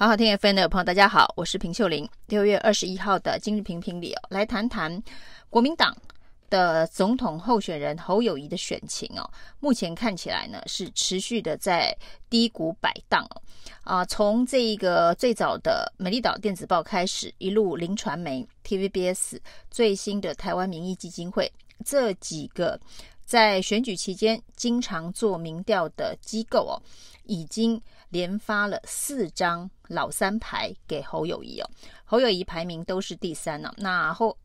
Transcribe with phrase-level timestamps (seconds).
[0.00, 2.08] 好好听 FM 的朋友，大家好，我是平秀玲。
[2.28, 4.90] 六月二十一号的今日评评里哦，来谈谈
[5.50, 5.94] 国民党
[6.48, 9.30] 的总统候选人侯友宜的选情哦。
[9.58, 11.94] 目前看起来呢，是持续的在
[12.30, 13.42] 低谷摆荡哦。
[13.84, 19.38] 啊，从这一个最早的美丽岛电子报开始，一路林传媒、TVBS，
[19.70, 21.52] 最新的台湾民意基金会，
[21.84, 22.80] 这几个
[23.30, 26.74] 在选举期间经常做民调的机构哦，
[27.22, 27.80] 已经。
[28.12, 31.70] 连发了四张老三牌给侯友谊哦，
[32.04, 34.36] 侯友谊排名都是第三呢、那后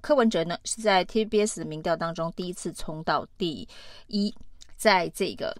[0.00, 3.68] 柯文哲呢是在 TBS 民调当中第一次冲到第
[4.08, 4.34] 一，
[4.74, 5.56] 在这个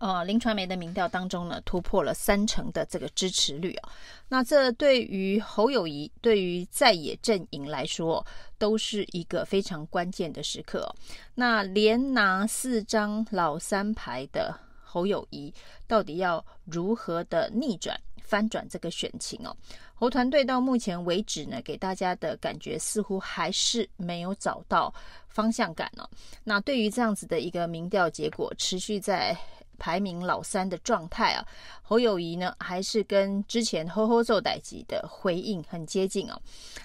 [0.00, 3.90] 呃林传媒的民调当中呢突破了三成的这个支持率啊。
[4.28, 8.24] 那这对于侯友宜，对于在野阵营来说，
[8.58, 10.94] 都是一个非常关键的时刻、哦。
[11.34, 14.54] 那连拿四张老三牌的。
[14.84, 15.50] 侯友宜
[15.86, 19.56] 到底要如何的逆转翻转这个选情哦？
[19.94, 24.92] 侯团队到目前为止呢，给大家的感觉似乎还是没有找到
[25.28, 26.06] 方向感哦。
[26.44, 29.34] 那对于这样子的一个民调结果，持续在
[29.78, 31.46] 排名老三的状态啊，
[31.82, 36.40] 侯友宜呢还是跟之前吼吼奏代志的回应很接近哦。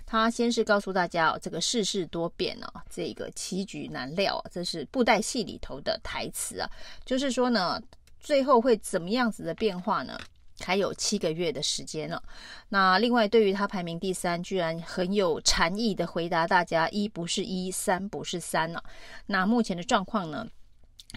[0.05, 6.69] 他先是告诉大家哦，这个世事多变哦，这个棋局难料啊，这是布袋戏里头的台词啊，
[7.05, 7.81] 就是说呢。
[8.19, 10.19] 最后会怎么样子的变化呢？
[10.59, 12.21] 还有七个月的时间了。
[12.67, 18.83] 那另外，对于他排名第三，居然很有禅意的回答大家：一不是一，三不是三了。
[19.27, 20.45] 那目前的状况呢，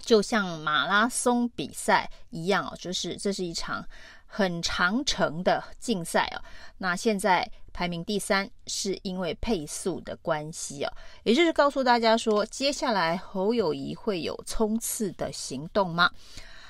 [0.03, 3.85] 就像马拉松比赛一样哦，就是这是一场
[4.27, 6.43] 很长程的竞赛哦。
[6.79, 10.93] 那现在排名第三，是因为配速的关系哦，
[11.25, 16.11] 也就是告诉大家说，接下来侯友谊会有冲刺的行动吗？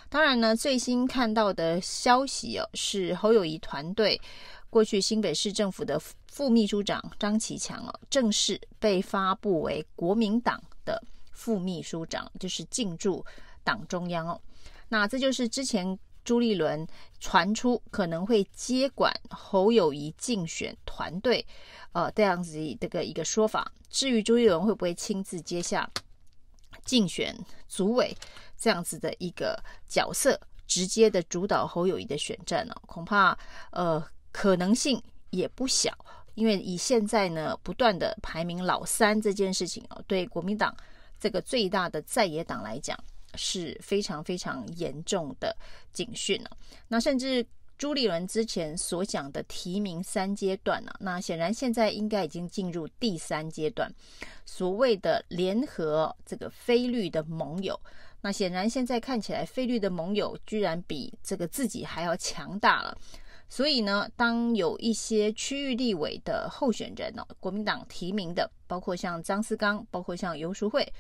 [0.09, 4.21] 当然呢，最新看到的消息哦，是侯友谊团队
[4.69, 11.01] 过去新北市政府的副秘书长张启强哦，正式被发布为国民党的
[11.40, 13.24] 副秘书长，就是进驻
[13.64, 14.39] 党中央哦。
[14.90, 16.86] 那这就是之前朱立伦
[17.18, 21.46] 传出可能会接管侯友谊竞选团队，
[21.92, 23.73] 呃，这样子这个一个说法。
[23.89, 25.90] 至于朱立伦会不会亲自接下
[26.84, 27.34] 竞选
[27.68, 28.14] 组委？
[28.58, 29.58] 这样子的一个
[29.89, 33.36] 角色，直接的主导侯友谊的选战呢、恐怕
[33.73, 35.96] 呃可能性也不小，
[36.34, 40.77] 因为以现在呢不断的排名老三这件事情哦，对国民党
[41.20, 42.98] 这个最大的在野党来讲
[43.35, 45.55] 是非常非常严重的
[45.92, 46.51] 警讯了、
[46.89, 47.47] 那甚至
[47.79, 53.91] 朱立伦之前所讲的提名三阶段呢、那显然现在应该已经进入第三阶段，
[54.45, 57.79] 所谓的联合这个非律的盟友。
[58.23, 62.98] 那显然现在看起来，菲律的盟友居然比这个自己还要强大了。
[63.50, 70.90] 所以呢，当有一些区域立委的候选人哦，国民党提名的，包括像张思刚，包括像游淑慧，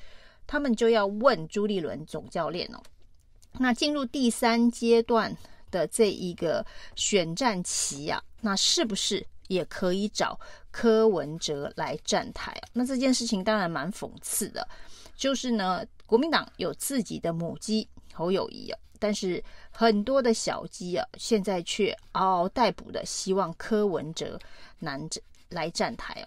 [0.48, 2.82] 他们就要问朱立伦总教练哦。
[3.60, 5.34] 那进入第三阶段
[5.70, 6.66] 的这一个
[6.96, 10.38] 选战期啊，那是不是也可以找
[10.72, 12.60] 柯文哲来站台？
[12.72, 14.66] 那这件事情当然蛮讽刺的，
[15.20, 15.84] 就是呢。
[16.10, 24.36] 国民党有自己的母鸡侯友宜啊，但是很多的小鸡啊，现在却嗷嗷待哺的希望柯文哲
[24.80, 25.00] 难
[25.50, 26.20] 来站台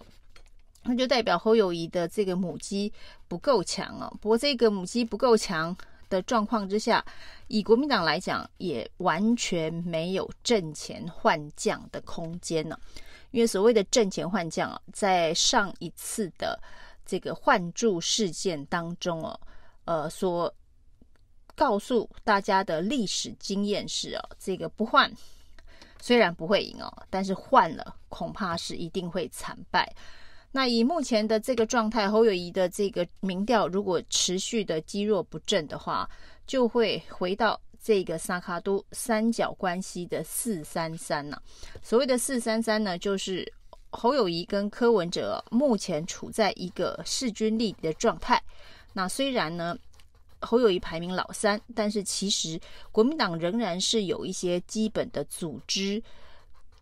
[0.84, 2.90] 那就代表侯友宜的这个母鸡
[3.28, 4.10] 不够强哦。
[4.22, 5.76] 不过这个母鸡不够强
[6.08, 7.04] 的状况之下，
[7.48, 12.78] 以国民党来讲，也完全没有挣钱换将的空间呢。
[13.32, 16.58] 因为所谓的挣钱换将啊，在上一次的
[17.04, 19.38] 这个换柱事件当中哦。
[19.84, 20.52] 呃，所
[21.54, 25.12] 告诉大家的历史经验是哦，这个不换
[26.00, 29.90] 虽然不会赢哦，但是换了恐怕是一定会惨败。
[30.50, 36.08] 那以目前的这个状态，侯友宜的这个民调如果持续的积弱不振的话，
[36.46, 41.36] 就会回到这个萨卡都三角关系的四三三呐。
[41.82, 43.52] 所谓的四三三呢，就是
[43.94, 48.42] 侯友谊跟柯文哲目前处在一个势均力敌的状态。
[48.92, 49.76] 那虽然呢，
[50.40, 52.60] 侯友谊排名老三，但是其实
[52.92, 56.02] 国民党仍然是有一些基本的组织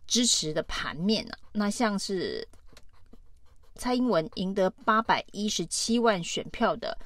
[0.05, 1.39] 支持的盘面呢、啊。
[1.53, 2.47] 那像是
[3.75, 6.97] 蔡英文赢得八百一十七万选票的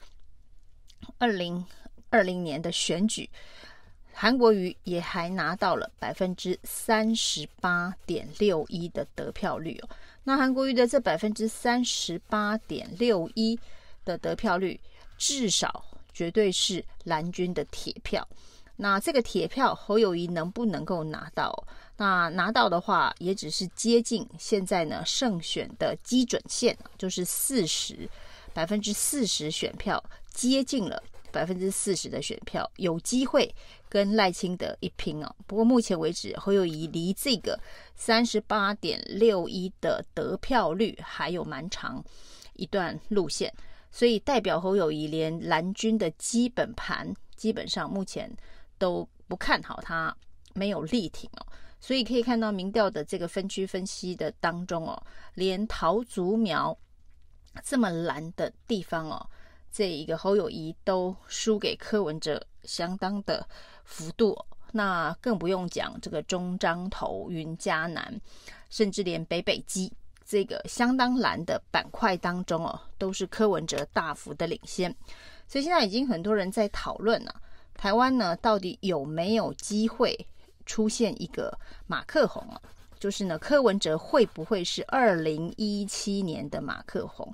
[1.17, 1.65] 二零
[2.09, 3.29] 二零年的选举，
[4.19, 9.89] 韩国瑜也还拿到了百分之三十八点六一的得票率哦。
[10.23, 13.59] 那韩国瑜的这百分之三十八点六一
[14.03, 14.79] 的得票率。
[15.19, 15.83] 至少
[16.13, 18.27] 绝对是蓝军的铁票，
[18.75, 21.65] 那这个铁票侯友宜能不能够拿到？
[21.97, 28.07] 那拿到的话，也只是接近现在呢胜选的基准线，就是四十
[28.53, 31.01] 百分之四十选票，接近了
[31.37, 33.53] 百分之四十的选票，有机会
[33.87, 35.35] 跟赖清德一拼哦。
[35.45, 37.59] 不过目前为止，侯友宜离这个
[37.95, 42.03] 三十八点六一的得票率还有蛮长
[42.53, 43.53] 一段路线，
[43.91, 48.35] 所以代表侯友宜连蓝军的基本盘基本上目前
[48.79, 50.15] 都不看好他，
[50.55, 51.45] 没有力挺哦。
[51.79, 54.99] 所以可以看到民调的这个分区分析的当中哦，
[55.35, 56.75] 连桃竹苗
[57.63, 59.29] 这么蓝的地方哦，
[59.71, 63.47] 这一个侯友宜都输给柯文哲相当的
[63.83, 64.37] 幅度，
[64.71, 68.19] 那更不用讲这个中彰头云嘉南，
[68.69, 69.91] 甚至连北北基
[70.25, 74.93] 这个相当蓝的板块当中哦，都是柯文哲大幅的领先。
[75.47, 77.35] 所以现在已经很多人在讨论了，
[77.75, 80.27] 台湾呢到底有没有机会？
[80.65, 82.61] 出现一个马克宏啊，
[82.99, 87.33] 就是呢，柯文哲会不会是二零一七年的马克宏？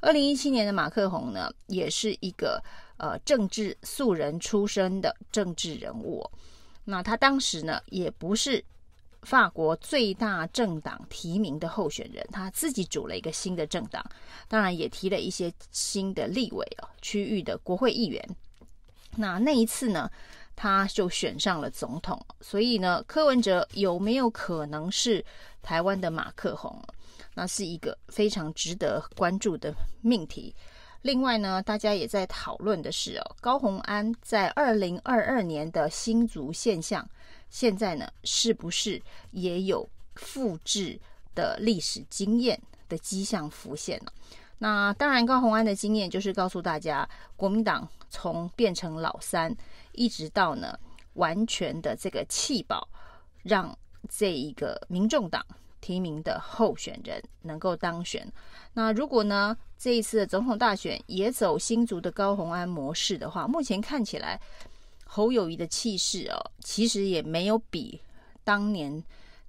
[0.00, 2.62] 二零一七年的马克宏呢，也是一个
[2.96, 6.28] 呃政治素人出身的政治人物。
[6.84, 8.64] 那他当时呢，也不是
[9.22, 14.04] 法国最大政党提名的候选人，他自己组了一个新的政党，
[14.48, 18.26] 当然也提了一些新的立委啊，区域的国会议员。
[19.16, 20.10] 那那一次呢，
[20.56, 25.22] 他就选上了总统，所以呢，柯文哲有没有可能是
[25.60, 26.82] 台湾的马克宏？
[27.34, 30.54] 那是一个非常值得关注的命题。
[31.02, 37.08] 另外呢，大家也在讨论的是哦，高虹安在二零二二年的新族现象，
[37.48, 39.00] 现在呢，是不是
[39.30, 41.00] 也有复制
[41.34, 44.12] 的历史经验的迹象浮现呢？
[44.58, 49.56] 那当然，高虹安的经验就是告诉大家，国民党从变成老三。
[49.92, 50.78] 一直到呢，
[51.14, 52.86] 完全的这个弃保，
[53.42, 53.74] 让
[54.08, 55.44] 这一个民众党
[55.80, 58.30] 提名的候选人能够当选。
[58.72, 64.40] 那如果呢，这一次的总统大选也走新竹的高虹安模式的话，目前看起来
[65.04, 68.00] 侯友谊的气势哦，其实也没有比
[68.44, 69.02] 当年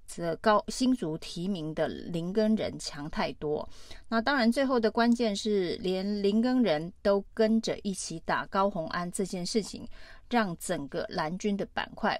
[0.06, 3.68] 这高新竹提名的林根仁强太多。
[4.08, 9.88] 那当然，最后的关键是连林根仁都跟着一起打高虹安这件事情。
[10.30, 12.18] 让整个蓝军的板块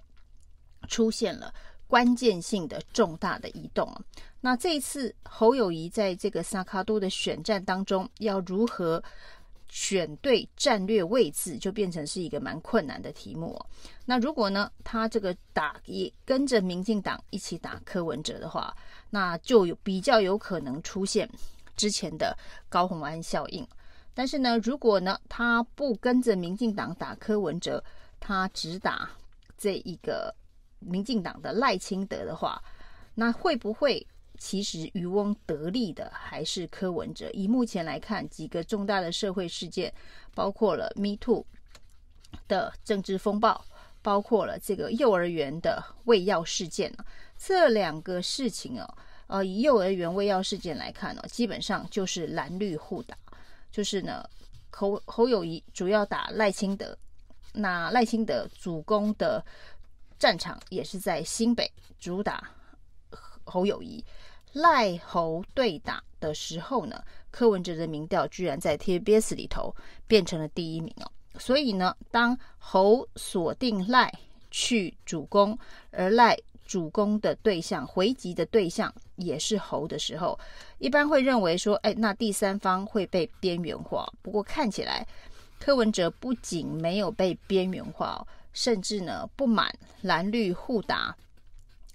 [0.87, 1.51] 出现了
[1.93, 3.87] 关键性的重大的移动。
[4.41, 9.05] 那这一次侯友谊在这个萨卡多的选战当中，要如何
[9.69, 13.63] 选对战略位置，就变成是一个蛮困难的题目。
[14.07, 18.75] 那如果呢，他这个打也跟着民进党一起打柯文哲的话，
[19.11, 21.29] 那就有比较有可能出现
[21.77, 22.35] 之前的
[22.71, 23.69] 高虹安效应。
[24.15, 27.85] 但是呢，如果呢，他不跟着民进党打柯文哲，
[28.19, 29.11] 他只打
[29.59, 30.35] 这一个
[30.87, 32.63] 民进党的赖清德的话，
[33.15, 34.07] 那会不会
[34.39, 37.31] 其实渔翁得利的还是柯文哲？
[37.33, 39.93] 以目前来看，几个重大的社会事件，
[40.35, 41.45] 包括了 Me Too
[42.49, 43.65] 的政治风暴，
[44.01, 46.93] 包括了这个幼儿园的喂药事件，
[47.39, 48.95] 这两个事情哦，
[49.29, 53.17] 呃，以幼儿园喂药事件来看呢，基本上就是蓝绿互打，
[53.71, 54.29] 就是呢，
[54.71, 56.97] 侯侯友宜主要打赖清德。
[57.55, 59.45] 那赖清德主攻的
[60.23, 62.49] 战场也是在新北主打
[63.43, 64.05] 侯友谊，
[64.53, 67.03] 赖侯对打的时候呢，
[67.33, 69.75] 柯文哲的民调居然在 TBS 里头
[70.07, 71.11] 变成了第一名哦。
[71.41, 74.17] 所以呢，当侯锁定赖
[74.53, 75.59] 去主攻，
[75.91, 80.39] 而赖主攻的对象回击的对象也是侯的时候，
[80.79, 84.09] 一般会认为说，哎，那第三方会被边缘化。
[84.23, 85.05] 不过看起来。
[85.65, 91.17] 柯文哲不仅没有被边缘化哦，甚至呢不满蓝绿互打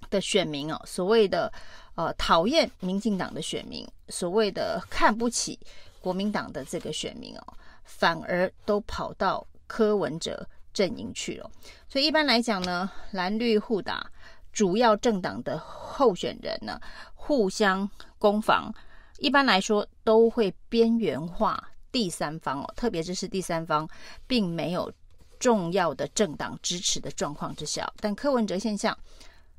[0.10, 1.52] 的选民哦，所谓的
[1.96, 5.60] 呃讨厌民进党的选民，所谓的看不起
[6.00, 7.44] 国民党的这个选民哦，
[7.84, 11.52] 反而都跑到柯文哲阵营去了。
[11.90, 14.10] 所以一般来讲呢，蓝绿互打，
[14.54, 16.80] 主要政党的候选人呢
[17.16, 18.74] 互相攻防，
[19.20, 21.72] 一般来说都会边缘化。
[21.90, 23.88] 第三方哦，特别这是第三方，
[24.28, 24.92] 并没有
[25.40, 28.98] 重要的政党支持的状况之下，但柯文哲现象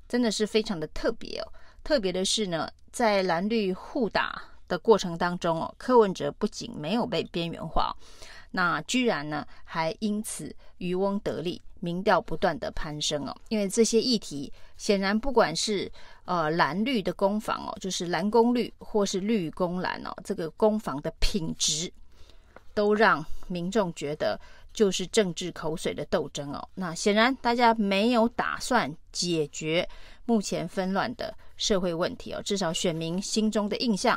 [0.08, 1.52] 真的是非常的特别哦。
[1.84, 7.94] 特别的是呢，在蓝绿互打的过程当中哦，柯文哲不仅没有被边缘化，
[8.50, 13.34] 那居然呢还因此渔翁得利，民调不断的攀升哦。
[13.48, 15.90] 因为这些议题显然不管是
[16.24, 21.92] 呃蓝绿的攻防哦，就是蓝攻绿或是绿攻蓝哦，这个攻防的品质。
[22.74, 24.40] 都让民众觉得
[24.78, 26.68] 就是政治口水的斗争哦。
[26.76, 29.88] 那显然大家没有打算解决
[30.24, 32.40] 目前纷乱的社会问题哦。
[32.44, 34.16] 至少选民心中的印象，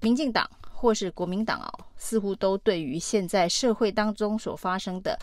[0.00, 5.18] 民进党或是国民党哦，似乎都对于现在社会当中所发生的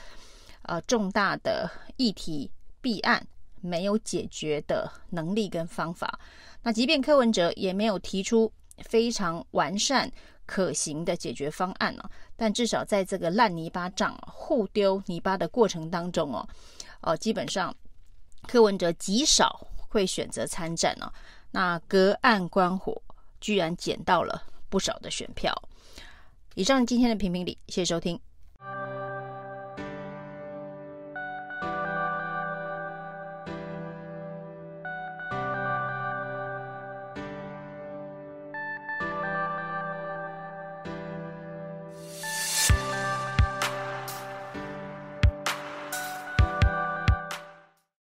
[0.61, 3.25] 呃重大的议题弊案
[3.61, 6.19] 没有解决的能力跟方法。
[6.61, 10.11] 那即便柯文哲也没有提出非常完善
[10.49, 16.49] 可行的解决方案呢，但至少在这个烂泥巴仗互丢泥巴的过程当中哦，
[17.01, 17.71] 哦，基本上
[18.47, 21.13] 柯文哲极少会选择参战哦。
[21.51, 22.99] 那隔岸观火，
[23.39, 25.53] 居然捡到了不少的选票。
[26.55, 28.19] 以上今天的评评理，谢谢收听。